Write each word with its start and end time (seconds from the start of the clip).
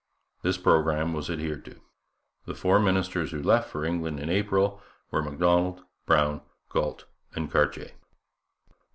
This 0.41 0.57
programme 0.57 1.13
was 1.13 1.29
adhered 1.29 1.63
to. 1.65 1.79
The 2.47 2.55
four 2.55 2.79
ministers 2.79 3.29
who 3.29 3.43
left 3.43 3.69
for 3.69 3.85
England 3.85 4.19
in 4.19 4.31
April 4.31 4.81
were 5.11 5.21
Macdonald, 5.21 5.83
Brown, 6.07 6.41
Galt, 6.69 7.05
and 7.35 7.51
Cartier. 7.51 7.91